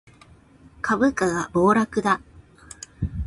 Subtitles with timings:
[0.81, 2.21] 株価が暴落だ